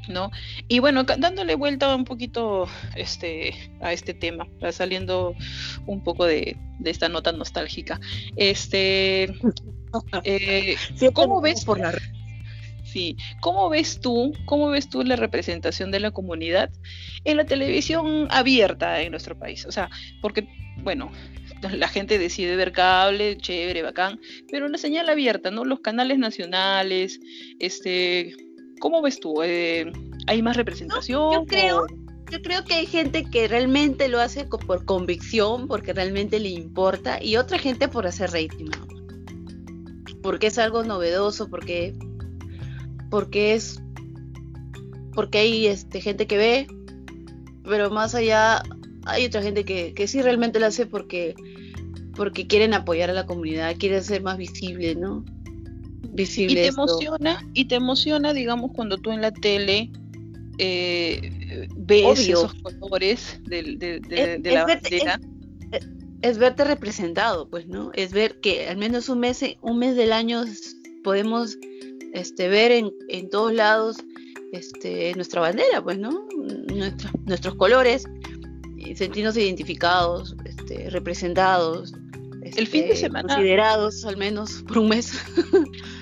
[0.07, 0.29] ¿No?
[0.67, 5.33] Y bueno, dándole vuelta un poquito este, a este tema, saliendo
[5.87, 7.99] un poco de, de esta nota nostálgica.
[8.35, 9.23] Este,
[10.23, 10.75] eh,
[11.13, 11.65] ¿Cómo ves?
[11.65, 11.91] por la
[12.95, 16.69] Sí, ¿cómo ves tú, cómo ves tú la representación de la comunidad
[17.25, 19.65] en la televisión abierta en nuestro país?
[19.65, 19.89] O sea,
[20.21, 21.11] porque, bueno,
[21.77, 24.17] la gente decide ver cable, chévere, bacán,
[24.49, 25.65] pero una señal abierta, ¿no?
[25.65, 27.19] Los canales nacionales,
[27.59, 28.33] este,
[28.79, 29.43] ¿cómo ves tú?
[29.43, 29.91] Eh,
[30.27, 31.33] ¿Hay más representación?
[31.33, 31.87] yo creo- o-
[32.31, 37.21] Yo creo que hay gente que realmente lo hace por convicción, porque realmente le importa,
[37.21, 38.71] y otra gente por hacer rating,
[40.23, 41.93] porque es algo novedoso, porque
[43.15, 43.79] porque es
[45.13, 46.67] porque hay este gente que ve,
[47.63, 48.61] pero más allá
[49.05, 51.33] hay otra gente que, que sí realmente lo hace porque
[52.17, 55.23] porque quieren apoyar a la comunidad, quieren ser más visible, ¿no?
[56.03, 56.81] Y Visible te esto.
[56.81, 59.91] emociona, y te emociona, digamos, cuando tú en la tele
[60.57, 62.37] eh, ves Obvio.
[62.37, 65.19] esos colores de, de- Es- de es la verte- bandera.
[66.21, 67.91] es verte representado, pues, ¿no?
[67.93, 70.43] Es ver que al menos un mes, un mes del año
[71.03, 71.57] podemos
[72.15, 73.97] este, ver en, en todos lados
[74.51, 76.27] este, nuestra bandera, pues, ¿no?
[76.73, 78.05] Nuestra- nuestros colores,
[78.77, 81.93] y sentirnos identificados, este, representados.
[82.43, 85.11] El fin de este, semana- Considerados al menos por un mes.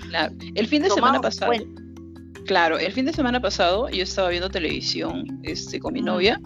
[0.10, 0.36] Claro.
[0.54, 1.82] El fin de semana pasado, cuenta.
[2.46, 6.40] claro, el fin de semana pasado yo estaba viendo televisión este, con mi novia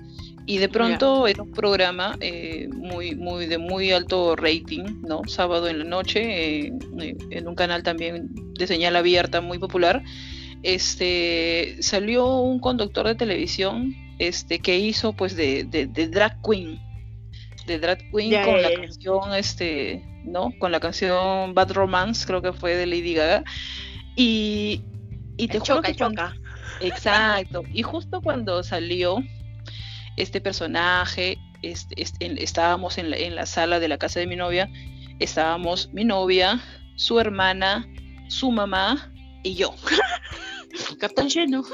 [0.47, 5.21] y de pronto era un programa eh, muy, muy de muy alto rating, ¿no?
[5.27, 6.21] Sábado en la noche,
[6.65, 10.01] eh, eh, en un canal también de señal abierta muy popular.
[10.63, 16.79] Este salió un conductor de televisión este que hizo pues de, de, de drag queen
[17.67, 22.53] de drag queen con la canción este no con la canción Bad Romance creo que
[22.53, 23.43] fue de Lady Gaga
[24.15, 24.81] y
[25.37, 26.35] y te juro choca, que cuando- choca.
[26.81, 27.63] Exacto.
[27.73, 29.17] Y justo cuando salió
[30.17, 34.35] este personaje, este, este, estábamos en la, en la sala de la casa de mi
[34.35, 34.69] novia,
[35.19, 36.61] estábamos mi novia,
[36.95, 37.87] su hermana,
[38.27, 39.73] su mamá y yo.
[40.99, 41.63] Cartón lleno.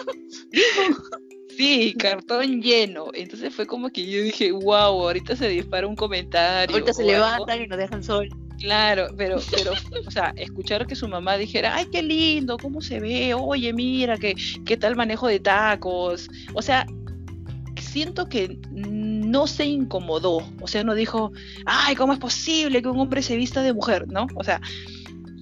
[1.57, 3.09] Sí, cartón lleno.
[3.13, 6.75] Entonces fue como que yo dije, wow, ahorita se dispara un comentario.
[6.75, 7.45] Ahorita se o algo".
[7.45, 8.29] levantan y nos dejan sol.
[8.59, 9.73] Claro, pero, pero,
[10.07, 14.17] o sea, escuchar que su mamá dijera, ay, qué lindo, cómo se ve, oye, mira,
[14.17, 16.29] qué, qué tal manejo de tacos.
[16.53, 16.85] O sea,
[17.93, 21.31] siento que no se incomodó, o sea, no dijo,
[21.65, 24.07] ay, ¿cómo es posible que un hombre se vista de mujer?
[24.07, 24.25] ¿No?
[24.35, 24.59] O sea,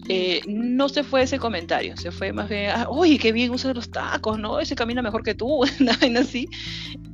[0.09, 3.73] eh, no se fue ese comentario, se fue más bien, "Ah, oye, qué bien usa
[3.73, 4.59] los tacos, ¿no?
[4.59, 6.47] Ese camina mejor que tú, una vaina así.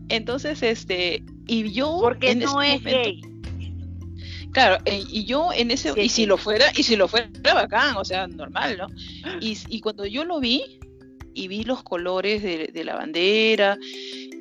[0.09, 1.99] Entonces, este, y yo...
[2.01, 3.21] Porque en no ese es momento- gay.
[4.53, 6.25] Claro, eh, y yo en ese, Sí, y si sí.
[6.25, 8.87] lo fuera, y si lo fuera, bacán, o sea, normal, ¿no?
[9.39, 10.79] Y, y cuando yo lo vi,
[11.35, 13.77] y vi los colores de, de la bandera,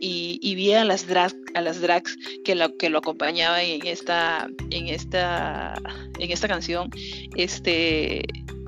[0.00, 4.48] y, vi a las drag, a las drags que lo, que lo acompañaban en esta,
[4.70, 5.74] en esta,
[6.18, 6.90] en esta canción,
[7.36, 8.24] este,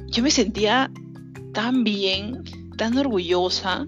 [0.06, 0.90] yo me sentía
[1.52, 2.42] tan bien,
[2.76, 3.86] tan orgullosa.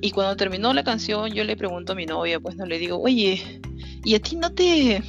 [0.00, 3.00] Y cuando terminó la canción, yo le pregunto a mi novia, pues no le digo,
[3.00, 3.60] oye,
[4.04, 5.02] ¿y a ti no te,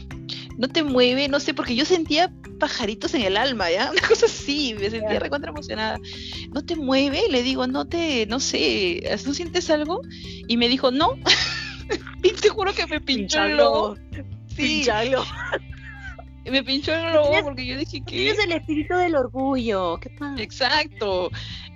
[0.57, 1.27] no te mueve?
[1.27, 3.91] No sé, porque yo sentía pajaritos en el alma, ¿ya?
[3.97, 5.99] Una cosa así, me sentía recontra emocionada.
[6.53, 7.23] ¿No te mueve?
[7.29, 10.01] Le digo, no te, no sé, ¿no sientes algo?
[10.47, 11.15] Y me dijo, no.
[12.23, 13.95] Y te juro que me pinchó el logo.
[14.47, 15.23] Sí, Pinchalo.
[16.45, 18.15] me pinchó el logo porque yo dije que...
[18.15, 19.99] Tienes el espíritu del orgullo.
[19.99, 20.41] ¿Qué pasa?
[20.41, 21.29] Exacto.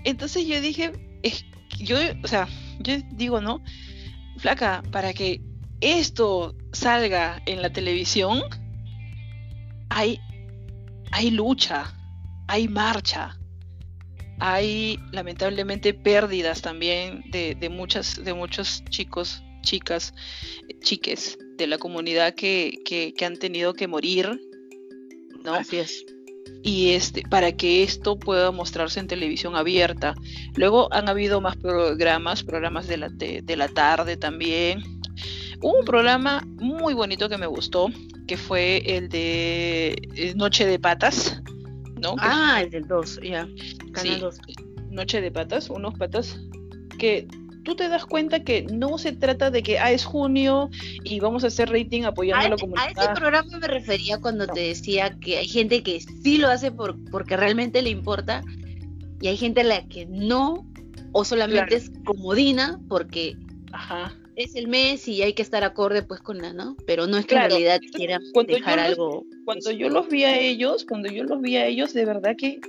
[0.06, 1.46] Entonces yo dije, es,
[1.78, 2.48] yo, o sea,
[2.80, 3.62] yo digo, ¿no?
[4.38, 5.40] Flaca, para que
[5.82, 8.42] esto salga en la televisión,
[9.90, 10.20] hay,
[11.12, 11.94] hay lucha,
[12.48, 13.38] hay marcha,
[14.40, 20.14] hay lamentablemente pérdidas también de, de muchas, de muchos chicos, chicas,
[20.82, 24.40] chiques de la comunidad que, que, que han tenido que morir,
[25.44, 25.56] ¿no?
[25.56, 26.06] Así es.
[26.64, 30.16] y este para que esto pueda mostrarse en televisión abierta.
[30.56, 34.99] Luego han habido más programas, programas de la, de, de la tarde también.
[35.62, 37.90] Hubo un programa muy bonito que me gustó,
[38.28, 41.42] que fue el de eh, Noche de Patas,
[42.02, 42.16] ¿no?
[42.16, 43.48] Que Ah, el del 2, ya.
[43.92, 44.20] Canal Sí.
[44.22, 44.38] 2.
[44.90, 46.40] Noche de Patas, unos patas
[46.98, 47.28] que
[47.64, 50.70] tú te das cuenta que no se trata de que ah, es junio
[51.04, 53.04] y vamos a hacer rating apoyando A, a la ese- a comunidad.
[53.04, 54.54] ese programa me refería cuando No.
[54.54, 58.42] te decía que hay gente que sí lo hace por, porque realmente le importa
[59.22, 60.66] y hay gente a la que no
[61.12, 61.84] o solamente Claro.
[61.84, 63.36] es comodina porque
[63.72, 64.14] Ajá.
[64.40, 66.76] Es el mes y hay que estar acorde pues con la, ¿no?
[66.88, 67.56] Pero no es que Claro.
[67.56, 69.26] en realidad quieran Cuando dejar los- algo.
[69.46, 72.60] cuando yo los vi a ellos, cuando yo los vi a ellos, de verdad que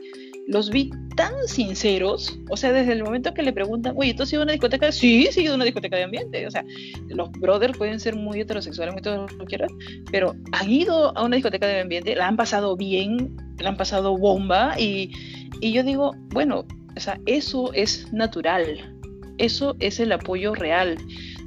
[0.49, 4.33] los vi tan sinceros, o sea, desde el momento que le preguntan, oye, ¿tú has
[4.33, 4.91] ido a una discoteca?
[4.91, 6.65] Sí, he ido a una discoteca de ambiente, o sea,
[7.09, 9.71] los brothers pueden ser muy heterosexuales, muy todo lo que quieras,
[10.11, 14.17] pero han ido a una discoteca de ambiente, la han pasado bien, la han pasado
[14.17, 15.13] bomba, y,
[15.61, 16.65] y yo digo, bueno,
[16.97, 18.97] o sea, eso es natural,
[19.39, 20.97] eso es el apoyo real,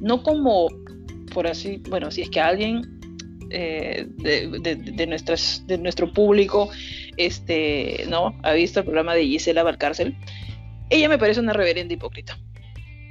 [0.01, 0.67] no como,
[1.33, 2.99] por así, bueno, si es que alguien
[3.49, 6.69] eh, de, de- de nuestras, de nuestro público
[7.17, 8.35] este, ¿no?
[8.43, 10.15] ha visto el programa de Gisela Valcárcel,
[10.89, 12.37] ella me parece una reverenda hipócrita.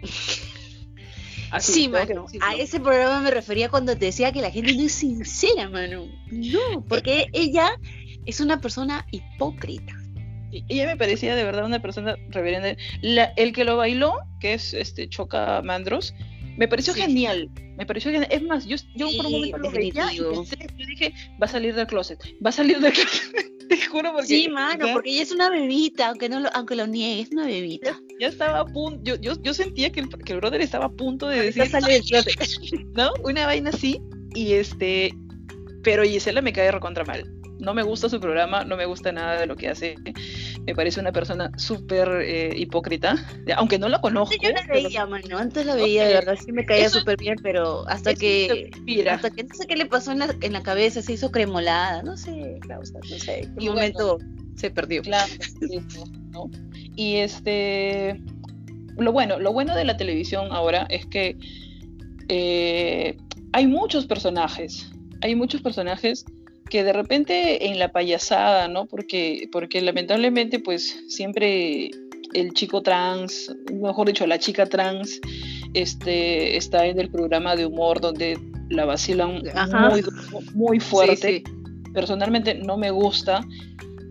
[1.50, 2.26] Así, Sí, mano.
[2.40, 6.06] A ese programa me refería cuando te decía que la gente no es sincera, mano.
[6.30, 7.72] No, porque ella
[8.24, 9.92] es una persona hipócrita.
[10.50, 12.74] Y Ella me parecía de verdad una persona reverenda.
[13.02, 16.14] La- el que lo bailó, que es este Choca Mandros,
[16.56, 17.00] me pareció Sí.
[17.00, 17.50] genial.
[17.76, 18.30] Me pareció genial.
[18.30, 21.48] Es más, yo, yo por un momento lo veía y pensé, yo dije, va a
[21.48, 23.68] salir del closet, va a salir del closet.
[23.68, 26.86] Te juro porque Sí, mano, porque ella es una bebita, aunque no lo, aunque lo
[26.86, 27.98] niegue, es una bebita.
[28.20, 30.92] ya estaba a punto, yo, yo, yo sentía que el, que el brother estaba a
[30.92, 32.34] punto de decir, sale del closet.
[32.94, 33.10] ¿no?
[33.24, 34.00] Una vaina así.
[34.34, 35.14] Y este,
[35.82, 37.24] pero Gisela me cae recontra mal.
[37.62, 39.94] No me gusta su programa, no me gusta nada de lo que hace.
[40.66, 43.14] Me parece una persona súper eh, hipócrita,
[43.56, 44.34] aunque no la conozco.
[44.34, 47.16] Antes yo la pero veía, mano, antes la veía, de verdad, sí me caía súper
[47.16, 48.70] bien, pero hasta que,
[49.08, 52.02] hasta que no sé qué le pasó en la, en la cabeza, se hizo cremolada,
[52.02, 54.18] no sé, causa, no sé, en Y un momento
[54.56, 55.02] se perdió.
[55.02, 55.32] Claro,
[56.32, 56.50] ¿no?
[56.96, 58.20] Y este,
[58.98, 61.38] lo bueno, lo bueno de la televisión ahora es que
[62.28, 63.16] eh,
[63.52, 66.24] hay muchos personajes, hay muchos personajes
[66.70, 68.86] que de repente en la payasada, ¿no?
[68.86, 71.90] Porque, porque lamentablemente, pues siempre
[72.34, 75.20] el chico trans, mejor dicho, la chica trans,
[75.74, 78.38] este, está en el programa de humor donde
[78.70, 79.42] la vacilan
[79.90, 80.02] muy,
[80.54, 81.90] muy fuerte Sí, sí.
[81.92, 83.44] personalmente no me gusta,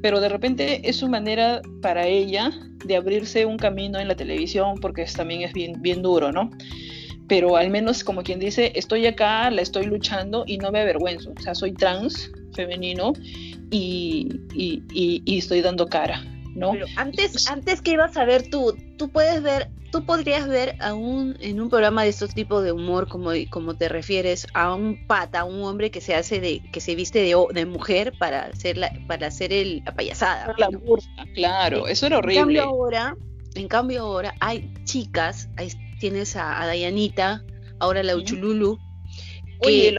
[0.04, 2.52] pero de repente es su manera para ella
[2.86, 6.50] de abrirse un camino en la televisión, porque es- también es bien, bien duro, ¿no?
[7.28, 11.32] Pero al menos como quien dice, estoy acá, la estoy luchando y no me avergüenzo.
[11.38, 13.14] O sea, soy trans, femenino,
[13.72, 16.24] y, y- y- y estoy dando cara,
[16.56, 16.72] ¿no?
[16.72, 20.94] Pero antes, antes que ibas a ver tú, tú puedes ver, tú podrías ver a
[20.94, 25.06] un, en un programa de estos tipos de humor, como, como te refieres, a un
[25.08, 28.46] pata, a un hombre que se hace de, que se viste de, de mujer para
[28.46, 30.54] hacer la, para hacer el, la payasada.
[30.58, 30.80] La ¿no?
[30.80, 32.60] burla, claro, eso era En cambio horrible.
[32.62, 33.16] ahora,
[33.56, 37.44] en cambio ahora hay chicas, ahí tienes a, a Dayanita,
[37.80, 38.16] ahora la.
[38.16, 38.78] Uchululu,
[39.62, 39.96] que, Oye,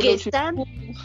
[0.00, 0.56] que están,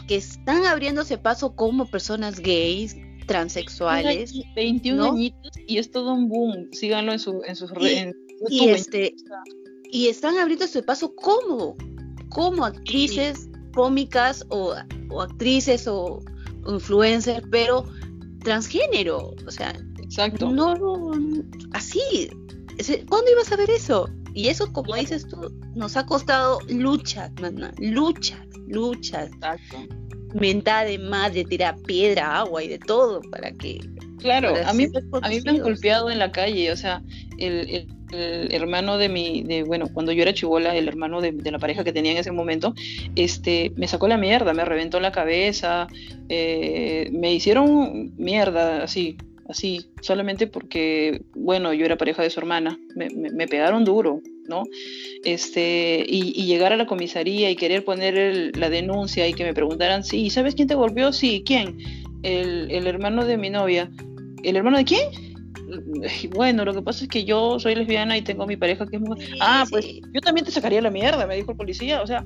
[0.06, 4.34] que están abriéndose paso como personas gays, transexuales.
[4.54, 5.12] 21 ¿no?
[5.12, 6.68] añitos y es todo un boom.
[6.72, 8.14] Síganlo en, su, en sus redes.
[8.48, 9.14] y este
[9.90, 11.76] y están abriéndose paso como
[12.28, 14.74] como actrices cómicas o,
[15.10, 16.20] o actrices o,
[16.66, 17.84] influencers pero
[18.40, 20.50] transgénero o sea Exacto.
[20.50, 20.74] no
[21.72, 22.28] así
[23.08, 24.08] ¿cuándo ibas a ver eso?
[24.34, 27.30] Y eso como dices tú nos ha costado luchas
[27.78, 29.78] luchas luchas Exacto.
[30.34, 33.78] mentada de madre tirar piedra agua y de todo para que
[34.18, 37.02] Claro, para a mí, ser a mí me han golpeado en la calle, o sea,
[37.38, 41.32] el, el- el hermano de mi, de, bueno, cuando yo era chivola, el hermano de,
[41.32, 42.72] de la pareja que tenía en ese momento,
[43.16, 45.88] este, me sacó la mierda, me reventó la cabeza,
[46.28, 49.16] eh, me hicieron mierda, así,
[49.48, 54.20] así, solamente porque, bueno, yo era pareja de su hermana, me, me- me pegaron duro,
[54.48, 54.64] ¿no?
[55.24, 59.44] Este, y, y llegar a la comisaría y querer poner el- la denuncia y que
[59.44, 61.12] me preguntaran, sí, ¿sabes quién te golpeó?
[61.12, 61.76] Sí, ¿quién?
[62.22, 63.90] El, el hermano de mi novia.
[64.42, 65.02] ¿El hermano de quién?
[66.34, 68.96] Bueno, lo que pasa es que yo soy lesbiana y tengo a mi pareja que
[68.96, 69.26] es mujer.
[69.40, 72.02] Ah, pues yo también te sacaría la mierda, me dijo el policía.
[72.02, 72.22] O sea,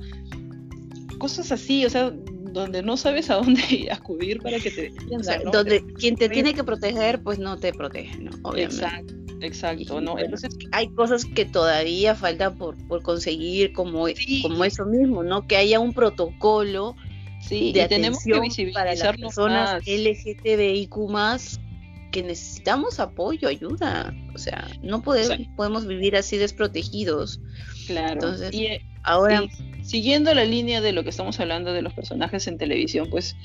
[1.17, 2.11] cosas así, o sea,
[2.53, 5.51] donde no sabes a dónde acudir para que te O defiendan, sea, ¿no?
[5.51, 8.31] donde quien te tiene que proteger, pues no te protege, ¿no?
[8.43, 8.83] Obviamente.
[8.83, 10.19] Exacto, exacto, ¿no?
[10.19, 14.41] Entonces, hay cosas que todavía faltan por, por conseguir, como, Sí.
[14.41, 15.47] como eso mismo, ¿no?
[15.47, 16.95] Que haya un protocolo
[17.41, 19.83] sí, de y tenemos que para las personas más.
[19.87, 20.91] LGTBIQ
[22.11, 24.13] que necesitamos apoyo, ayuda.
[24.33, 27.39] O sea, no podemos, podemos vivir así desprotegidos.
[27.93, 28.13] Claro.
[28.13, 31.93] Entonces, y, eh, Ahora, y siguiendo la línea de lo que estamos hablando de los
[31.93, 33.35] personajes en televisión, pues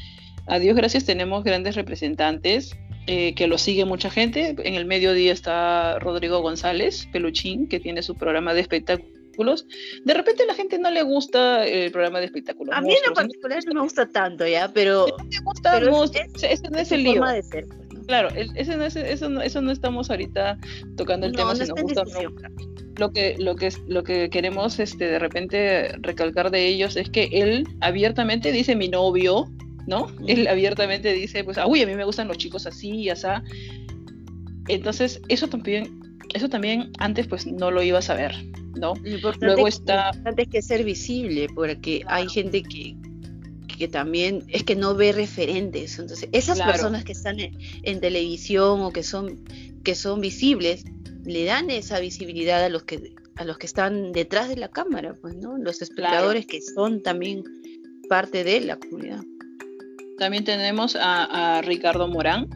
[0.46, 2.76] a Dios gracias tenemos grandes representantes
[3.06, 4.54] eh, que lo sigue mucha gente.
[4.64, 9.66] En el mediodía está Rodrigo González, Peluchín, que tiene su programa de espectáculos.
[10.04, 12.74] De repente a la gente no le gusta el programa de espectáculos.
[12.76, 14.70] a mí en lo particular no me gusta tanto, ¿ya?
[14.72, 15.24] Pero ¿no?
[15.24, 16.10] me gusta pero es-
[16.42, 17.12] es- es su el lío.
[17.14, 17.64] forma de ser.
[18.06, 20.58] Claro, ese no es, eso, no, eso no estamos ahorita
[20.96, 22.94] tocando el No, tema no si está nos en gusta o no discusión.
[22.96, 27.28] lo que lo que lo que queremos este de repente recalcar de ellos es que
[27.32, 29.46] él abiertamente dice mi novio
[29.86, 33.08] no él abiertamente dice pues ah, uy a mí me gustan los chicos así y
[33.10, 33.26] así
[34.68, 38.34] entonces eso también eso también antes pues no lo ibas a ver
[38.76, 38.94] no
[39.40, 42.96] Luego es- está- lo importante es que ser visible, porque hay gente que,
[43.76, 45.98] que también es que no ve referentes.
[45.98, 46.72] Entonces, esas Claro.
[46.72, 49.40] personas que están en, en televisión o que son,
[49.82, 50.84] que son visibles,
[51.24, 55.14] le dan esa visibilidad a los que a los que están detrás de la cámara,
[55.20, 55.58] pues, ¿no?
[55.58, 57.42] Los espectadores que son también
[58.08, 59.22] parte de la comunidad.
[60.18, 62.48] también tenemos a, a Ricardo Morán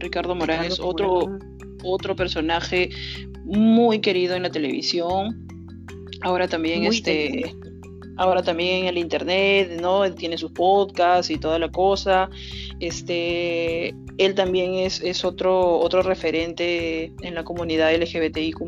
[0.00, 1.58] Ricardo Morán es otro Morán.
[1.82, 2.90] otro personaje
[3.44, 5.46] muy querido en la televisión.
[6.20, 7.54] Ahora también Muy este.
[8.18, 10.04] Ahora también en el internet, ¿no?
[10.04, 12.28] Él tiene sus podcasts y toda la cosa.
[12.80, 18.58] Este él también es, es otro otro referente en la comunidad LGBTIQ+.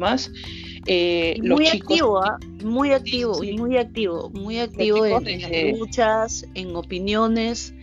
[0.86, 2.38] Eh, los muy chicos activo, ¿ah?
[2.64, 3.52] muy activo, sí.
[3.52, 7.74] muy activo, muy activo en, en las luchas, en opiniones,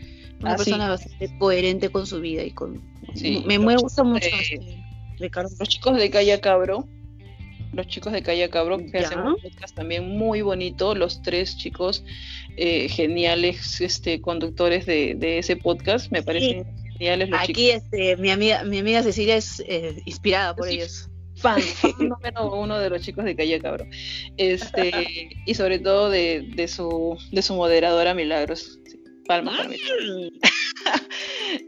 [0.41, 0.65] una Ah, sí.
[0.71, 2.81] persona bastante coherente con su vida y con
[3.45, 4.83] me, me gusta mucho de- este,
[5.19, 5.49] Ricardo.
[5.59, 6.87] los chicos de Calla Cabro,
[7.73, 12.03] los chicos de Calla Cabro, que hacen un podcast también muy bonito, los tres chicos
[12.57, 17.49] eh, geniales este, conductores de, de ese podcast, me parecen geniales los chicos.
[17.49, 20.75] Aquí este, mi amiga, mi amiga Cecilia es eh, inspirada por Sí.
[20.75, 21.09] ellos.
[21.37, 23.85] Fan, fan número uno de los chicos de Calla Cabro.
[24.37, 28.79] Este, y sobre todo de, de su, de su moderadora Milagros.
[29.27, 29.77] Para mí.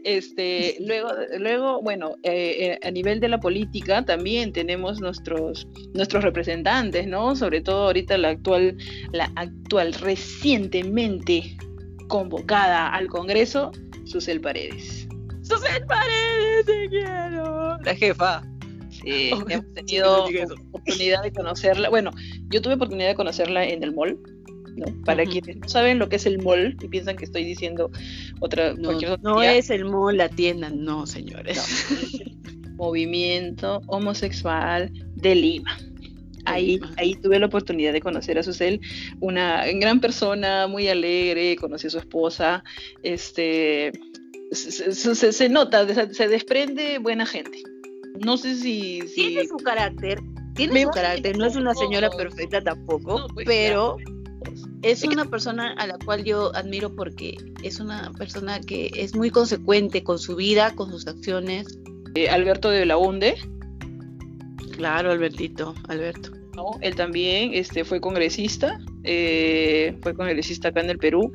[0.04, 6.22] Este, luego, luego, bueno, eh, eh, a nivel de la política también tenemos nuestros, nuestros
[6.22, 7.34] representantes, ¿no?
[7.34, 8.76] Sobre todo ahorita la actual,
[9.12, 11.56] la actual recientemente
[12.08, 13.72] convocada al Congreso,
[14.04, 15.08] Susel Paredes.
[15.42, 17.78] Susel Paredes, te quiero.
[17.78, 18.42] La jefa.
[18.90, 21.88] Sí, Oh, hemos tenido sí, oportunidad de conocerla.
[21.88, 22.10] Bueno,
[22.48, 24.18] yo tuve oportunidad de conocerla en el mall.
[24.76, 24.86] ¿No?
[25.04, 27.90] Para quienes no saben lo que es el mall y piensan que estoy diciendo
[28.40, 31.86] otra No, cualquier no tontería, es el mall, la tienda, no, señores.
[32.76, 35.76] movimiento homosexual de Lima.
[36.46, 38.80] Ahí, ahí tuve la oportunidad de conocer a Susel,
[39.20, 42.64] una gran persona, muy alegre, conocí a su esposa,
[43.02, 43.92] este,
[44.50, 47.58] se, se- se- se nota, se, desprende buena gente.
[48.24, 49.02] No sé si...
[49.02, 50.18] si Tiene su carácter,
[50.54, 52.16] tiene Me su carácter, no es una señora No.
[52.16, 53.96] perfecta tampoco, No, pues, pero
[54.82, 59.30] Es una persona a la cual yo admiro porque es una persona que es muy
[59.30, 61.78] consecuente con su vida, con sus acciones.
[62.14, 63.36] eh, Alberto de Belaunde,
[64.72, 66.30] Claro, Albertito, Alberto.
[66.60, 66.78] ¿No?
[66.82, 71.32] Él también este, fue congresista, eh, fue congresista acá en el Perú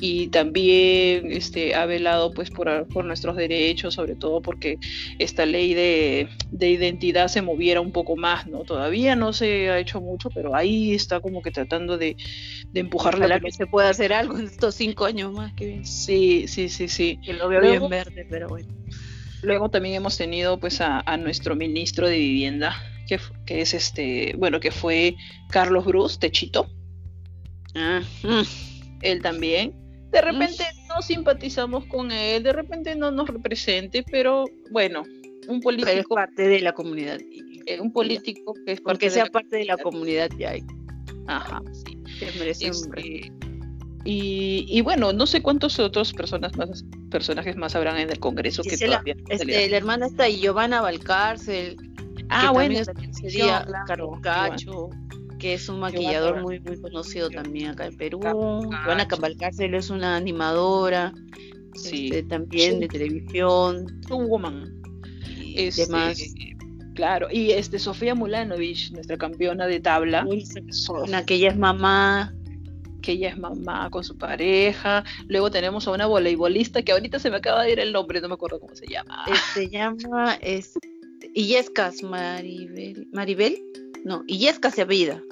[0.00, 4.78] y también este, ha velado pues por, por nuestros derechos, sobre todo porque
[5.18, 8.60] esta ley de, de identidad se moviera un poco más, ¿no?
[8.62, 12.16] Todavía no se ha hecho mucho, pero ahí está como que tratando de,
[12.72, 15.66] de empujar la Ojalá que se pueda hacer algo en estos cinco años más, que
[15.66, 15.84] bien.
[15.84, 17.18] Sí, sí, sí, sí.
[17.24, 18.68] Que lo veo Luego- bien verde, pero bueno.
[19.42, 22.76] Luego también hemos tenido pues a, a nuestro ministro de vivienda,
[23.08, 25.16] que, es este, bueno, que fue
[25.50, 26.68] Carlos Bruz, Techito.
[27.74, 28.42] Ah, mm.
[29.02, 29.74] él también.
[30.10, 35.02] De repente no simpatizamos con él, de repente no nos represente, pero bueno,
[35.48, 37.18] un pero es político, parte de la comunidad.
[37.66, 40.62] eh, un político que es parte Porque sea parte de la comunidad ya hay
[41.26, 41.98] Ajá, sí.
[42.38, 42.98] merece un.
[42.98, 43.32] Este,
[44.04, 48.62] y, y bueno, no sé cuántos otros personas más, personajes más habrán en el Congreso
[48.62, 51.76] que todavía no Este, la hermana está y Giovanna Valcárcel,
[52.30, 54.20] Ah, bueno, también la ese televisión, día, claro, Carlos Iván.
[54.50, 54.90] Cacho,
[55.38, 58.20] que es un maquillador muy muy conocido también acá en Perú.
[58.22, 61.12] Joana Cavalcárcel es una animadora,
[61.74, 62.06] Sí.
[62.06, 64.74] este, también de televisión Un woman.
[65.24, 66.18] y Este, demás.
[66.94, 70.26] Claro, y este Sofía Mulanovich, nuestra campeona de tabla,
[71.06, 72.34] Una que ella es mamá.
[73.00, 75.04] que ella es mamá con su pareja.
[75.28, 78.26] Luego tenemos a una voleibolista que ahorita se me acaba de ir el nombre, no
[78.26, 79.24] me acuerdo cómo se llama.
[79.28, 80.76] eh, Se llama es,
[81.34, 83.06] Illescas Maribel.
[83.12, 83.58] ¿Maribel?
[84.04, 85.22] No, Illescas se apellida.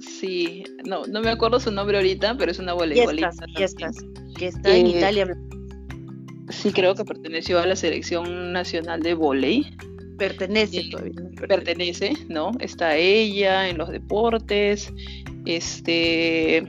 [0.00, 3.30] Sí, no, no me acuerdo su nombre ahorita, pero es una voleibolista.
[3.48, 3.96] Illescas,
[4.36, 5.36] que está en Eh, Italia.
[6.50, 9.66] Sí, creo que perteneció a la selección nacional de volei.
[10.18, 11.14] Pertenece todavía.
[11.48, 12.52] pertenece, ¿no?
[12.60, 14.92] Está ella en los deportes,
[15.44, 16.62] este,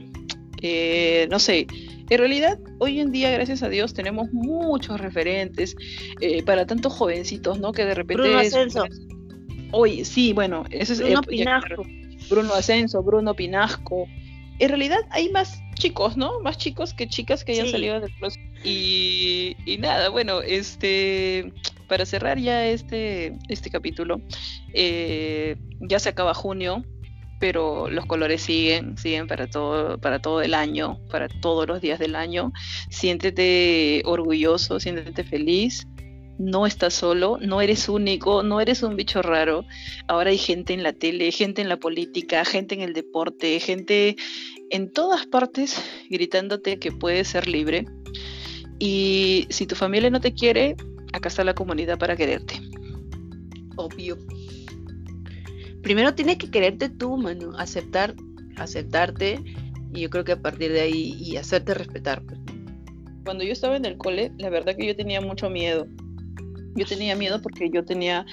[0.62, 1.66] eh, no sé,
[2.10, 5.76] en realidad hoy en día, gracias a Dios, tenemos muchos referentes
[6.20, 7.72] eh, para tantos jovencitos, ¿no?
[7.72, 8.22] Que de repente...
[8.22, 8.84] Bruno Ascenso.
[9.72, 11.00] Oye, sí, bueno, ese es...
[11.00, 11.84] Bruno eh, Pinasco.
[12.30, 14.06] Bruno Ascenso, Bruno Pinasco.
[14.58, 16.40] En realidad hay más chicos, ¿no?
[16.40, 17.72] Más chicos que chicas que hayan Sí.
[17.72, 18.40] salido del proceso.
[18.64, 21.52] Y, y nada, bueno, este
[21.88, 24.20] para cerrar ya este, este capítulo,
[24.74, 26.84] eh, ya se acaba junio,
[27.38, 31.98] pero los colores siguen, siguen para todo, para todo el año, para todos los días
[31.98, 32.52] del año.
[32.90, 35.86] Siéntete orgulloso, siéntete feliz.
[36.38, 39.64] No estás solo, no eres único, no eres un bicho raro.
[40.06, 44.16] Ahora hay gente en la tele, gente en la política, gente en el deporte, gente
[44.70, 47.86] en todas partes gritándote que puedes ser libre.
[48.78, 50.76] Y si tu familia no te quiere,
[51.12, 52.60] acá está la comunidad para quererte.
[53.76, 54.16] Obvio.
[55.82, 57.52] Primero tienes que quererte tú, mano.
[57.58, 58.14] Aceptar,
[58.56, 59.40] aceptarte.
[59.94, 62.22] Y yo creo que a partir de ahí y hacerte respetar.
[62.22, 62.38] pues.
[63.24, 65.86] Cuando yo estaba en el cole, la verdad que yo tenía mucho miedo.
[66.74, 68.24] Yo tenía miedo porque yo tenía,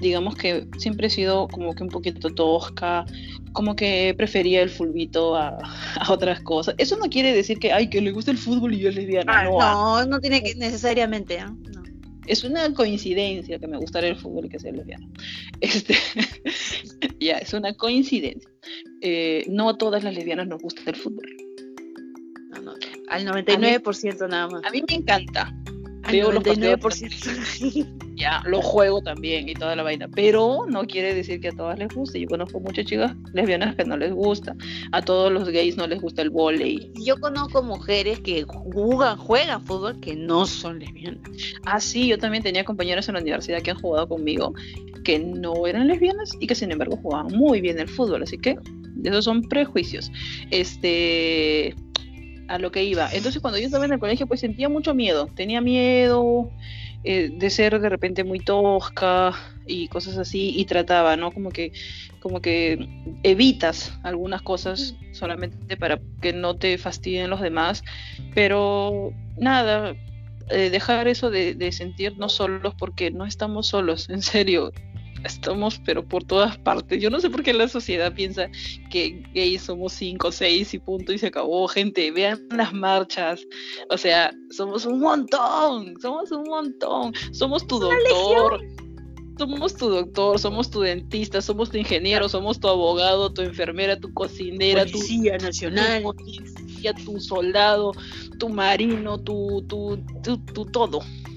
[0.00, 3.04] digamos que siempre he sido como que un poquito tosca,
[3.52, 5.56] como que prefería el fulbito a,
[6.00, 6.74] a otras cosas.
[6.78, 9.40] Eso no quiere decir que, ay, que le gusta el fútbol y yo es lesbiana.
[9.40, 10.02] Ah, no, ah.
[10.04, 11.38] no, no tiene que necesariamente.
[11.38, 11.54] ¿ah?
[11.74, 11.81] No.
[12.26, 15.06] Es una coincidencia que me gustara el fútbol y que sea lesbiana.
[15.60, 15.96] Este,
[17.20, 18.50] ya, es una coincidencia.
[19.00, 21.26] Eh, no a todas las lesbianas nos gusta el fútbol.
[22.50, 22.72] No, no.
[23.08, 24.64] Al 99% nada más.
[24.64, 25.52] A mí me encanta.
[26.04, 27.98] Al veo los 99%.
[28.22, 30.06] Ya, lo juego también y toda la vaina.
[30.14, 32.20] Pero no quiere decir que a todas les guste.
[32.20, 34.54] Yo conozco muchas chicas lesbianas que no les gusta.
[34.92, 36.92] A todos los gays no les gusta el volei.
[37.04, 41.20] Yo conozco mujeres que juegan, juegan fútbol que no son lesbianas.
[41.66, 44.54] Ah, sí, yo también tenía compañeros en la universidad que han jugado conmigo
[45.02, 48.56] que no eran lesbianas y que sin embargo jugaban muy bien el fútbol, así que
[49.02, 50.12] esos son prejuicios.
[50.52, 51.74] Este
[52.46, 53.08] a lo que iba.
[53.12, 56.50] Entonces cuando yo estaba en el colegio pues sentía mucho miedo, tenía miedo
[57.04, 59.34] eh, de ser de repente muy tosca
[59.66, 61.32] y cosas así y trataba, ¿no?
[61.32, 61.72] Como que
[62.20, 62.88] como que
[63.24, 67.82] evitas algunas cosas solamente para que no te fastidien los demás,
[68.34, 69.96] pero nada,
[70.50, 74.72] eh, dejar eso de, de sentirnos solos porque no estamos solos, en serio.
[75.24, 77.00] Estamos, pero por todas partes.
[77.00, 78.48] Yo no sé por qué la sociedad piensa
[78.90, 81.68] que gays somos cinco seis y punto y se acabó.
[81.68, 83.40] Gente, vean las marchas.
[83.90, 85.94] O sea, somos un montón.
[86.00, 87.12] Somos un montón.
[87.32, 88.60] Somos tu doctor.
[89.38, 94.12] Somos tu doctor, somos tu dentista, somos tu ingeniero, somos tu abogado, tu enfermera, tu
[94.12, 96.02] cocinera, tu Policía Nacional.
[96.02, 97.92] tu policía, tu soldado,
[98.38, 101.31] tu marino, tu, tu, tu, tu todo, tu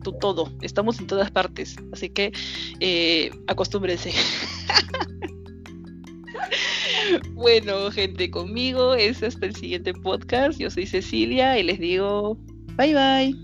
[0.00, 0.52] todo.
[0.62, 2.32] Estamos en todas partes, así que
[2.80, 4.12] eh, acostúmbrense.
[7.34, 10.58] bueno, gente, conmigo es hasta el siguiente podcast.
[10.58, 12.38] Yo soy Cecilia y les digo
[12.76, 13.34] bye bye.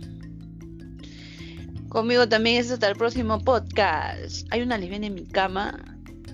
[1.89, 4.47] Conmigo también es hasta el próximo podcast.
[4.51, 5.79] Hay una lesbiana en mi cama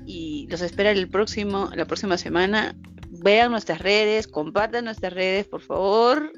[0.06, 2.74] y los espera el próximo, la próxima semana.
[3.10, 6.32] Vean nuestras redes, compartan nuestras redes, por favor.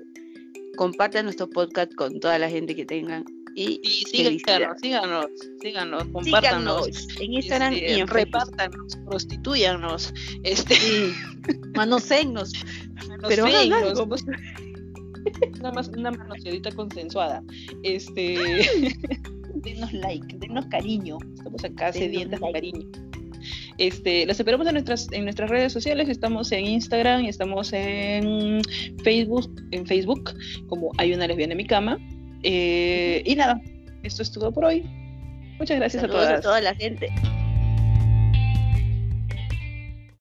[0.77, 3.25] Compartan nuestro podcast con toda la gente que tengan.
[3.57, 5.27] Y, síganos, síganos,
[5.61, 6.87] síganos, compártanos.
[6.87, 10.13] Síganos en Instagram este, y en repártanos, prostituyanos,
[10.43, 11.13] este, Sí.
[11.77, 12.53] Manoséennos.
[13.07, 13.47] Manos Pero
[15.61, 17.43] Nada más una manoseadita consensuada.
[17.83, 18.35] Este,
[19.55, 21.19] denos like, denos cariño.
[21.35, 22.89] Estamos acá Denos sedientas de cariño.
[23.79, 26.09] Este, los esperamos en nuestras, en nuestras redes sociales.
[26.09, 28.61] Estamos en Instagram y estamos en
[29.03, 30.35] Facebook, en Facebook,
[30.69, 31.99] como hay una lesbiana en mi cama.
[32.43, 33.61] Eh, y nada,
[34.03, 34.85] esto es todo por hoy.
[35.59, 36.43] Muchas gracias Saludos a a todas.
[36.43, 37.09] toda la gente.